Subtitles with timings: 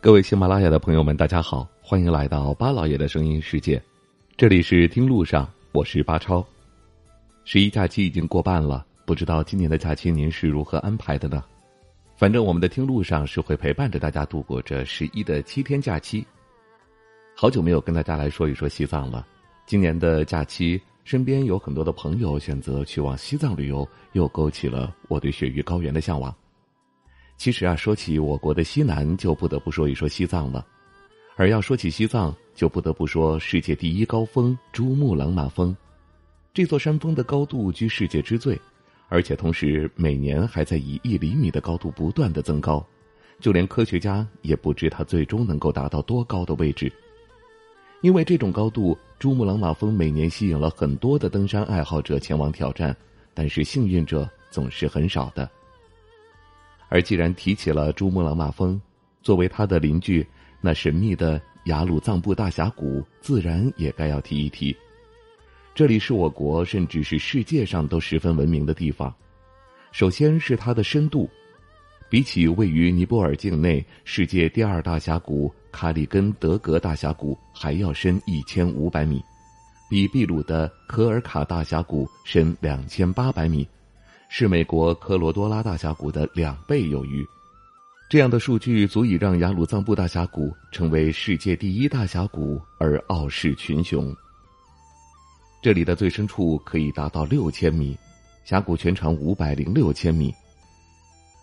[0.00, 3.82] 各位喜马拉雅的朋友们，大家好，欢迎来到巴老爷的声音世界。
[4.36, 6.46] 这里是听路上，我是巴超。
[7.44, 11.42] 十一假期已经过半了，不知道今年的假期您是如何安排的呢？
[12.14, 16.24] 反正我们的听路上是会陪伴着大家度过这十一的七天假期。
[17.34, 19.26] 好久没有跟大家来说一说西藏了。
[19.66, 26.32] 今年的假期，身边有很多的朋友选择去往西藏旅游，又勾起了我对雪域高原的向往。
[27.38, 30.66] 其实啊，说起我国的西南，就不得不说一说西藏了。
[31.36, 35.74] 而要说起西藏，就不得不说世界第一高峰珠穆朗玛峰。
[36.52, 38.60] 这座山峰的高度居世界之最，
[39.08, 42.84] 而且同时每年还在以一厘米的高度不断的增高，
[43.38, 46.92] 就连科学家也不知它最终能够达到多高的位置。
[48.02, 52.96] 因为这种高度，珠穆朗玛峰每年吸引了很多的登山爱好者前往挑战，
[53.32, 55.48] 但是幸运者总是很少的。
[56.88, 58.80] 而既然提起了珠穆朗玛峰，
[59.22, 60.26] 作为它的邻居，
[60.60, 64.74] 那神秘的雅鲁藏布大峡谷自然也该要提一提。
[65.74, 69.14] 这里是我国甚至是世界上都十分闻名的地方。
[69.92, 71.28] 首先是它的深度，
[72.10, 79.22] 比起位于尼泊尔境内世界第二大峡谷卡里根德格大峡谷还要深一千五百米，
[79.88, 83.68] 比秘鲁的科尔卡大峡谷深两千八百米。
[84.28, 87.26] 是美国科罗多拉大峡谷的两倍有余，
[88.10, 94.14] 这样的数据足以让雅鲁藏布大峡谷成为世界第一大峡谷而傲视群雄。
[95.62, 97.98] 这里的最深处可以达到六千米，
[98.44, 100.32] 峡谷全长五百零六千米。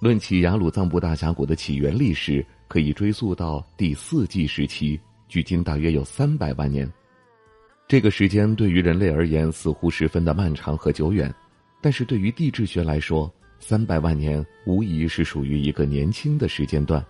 [0.00, 6.90] 论起雅鲁藏布大峡谷的起源历史，可以追溯到第四纪时期，距今大约有三百万年。
[7.88, 11.34] 这个时间对于人类而言似乎十分的漫长和久远。
[11.80, 17.04] 但是对于地质学来说，三百万年无疑是属于一个年轻的时间段，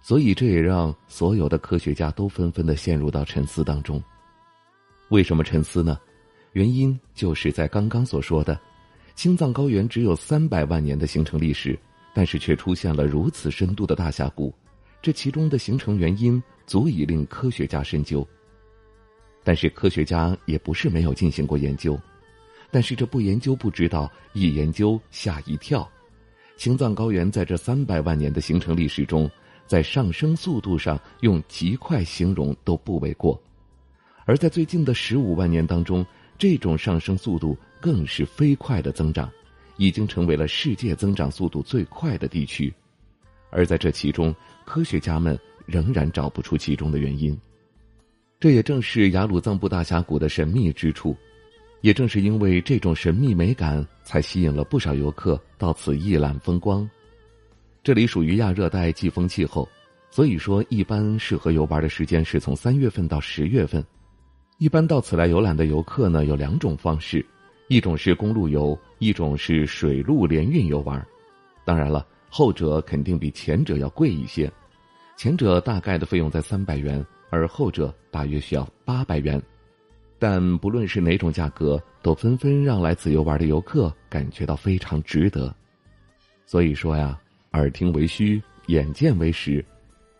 [0.00, 4.02] 所以这也让所有的科学家都纷纷的陷入到沉思当中。
[5.08, 5.98] 为什么沉思呢？
[6.52, 8.58] 原因就是在刚刚所说的，
[9.14, 11.78] 青藏高原只有三百万年的形成历史，
[12.14, 14.52] 但是却出现了如此深度的大峡谷，
[15.02, 18.26] 这其中的形成原因足以令科学家深究。
[19.44, 21.98] 但是科学家也不是没有进行过研究。
[22.70, 25.88] 但是这不研究不知道，一研究吓一跳。
[26.56, 29.30] 青藏高原在这三百万年的形成历史中，
[29.66, 33.40] 在上升速度上用极快形容都不为过。
[34.24, 36.04] 而在最近的十五万年当中，
[36.36, 39.30] 这种上升速度更是飞快的增长，
[39.76, 42.72] 已经成为了世界增长速度最快的地区。
[43.50, 44.34] 而在这其中，
[44.66, 47.38] 科学家们仍然找不出其中的原因。
[48.38, 51.16] 这也正是雅鲁藏布大峡谷的神秘之处。
[51.80, 56.88] 也正是因为这种神秘美感，才吸引了不少游客到此一览风光。
[57.82, 59.68] 这里属于亚热带季风气候，
[60.10, 63.84] 所以说一般适合游玩的时间是从三月份到十月份。
[64.58, 67.24] 一般到此来游览的游客呢，有两种方式，
[67.68, 71.06] 一种是公路游，一种是水陆联运游玩。
[71.64, 74.50] 当然了，后者肯定比前者要贵一些，
[75.16, 79.40] 前者大概的费用在三百元，而后者大约需要八百元。
[80.18, 85.54] 但不论是哪种价格，都纷纷让来此游玩的游客感觉到非常值得。
[86.44, 87.18] 所以说呀，
[87.52, 89.64] 耳听为虚，眼见为实。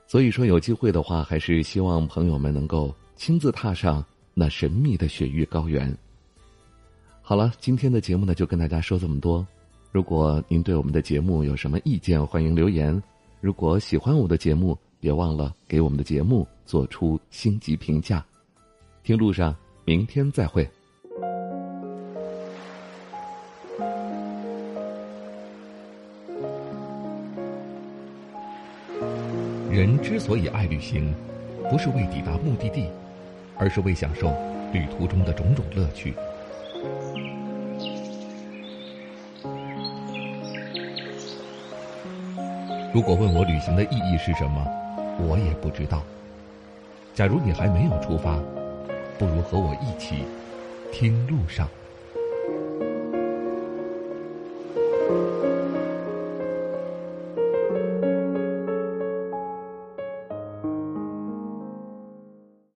[0.06, 4.04] 所以说，有机会的话，还是希望朋友们能够亲自踏上
[4.34, 5.94] 那神秘的雪域高原。
[7.20, 9.46] 好了，今天的节目呢，就跟大家说这么多。
[9.92, 13.02] 如果您对我们的节目有什么意见，欢迎留言。
[13.40, 18.24] 如果喜欢我的节目，别忘了给我们的节目做出星级评价。
[19.02, 19.54] 听路上。
[19.88, 20.68] 明天再会。
[29.70, 31.14] 人之所以爱旅行，
[31.70, 32.90] 不是为抵达目的地，
[33.56, 34.30] 而是为享受
[34.74, 36.12] 旅途中的种种乐趣。
[42.92, 44.62] 如果问我旅行的意义是什么，
[45.18, 46.02] 我也不知道。
[47.14, 48.38] 假如你还没有出发。
[49.18, 50.26] 不如和我一起
[50.92, 51.68] 听路上。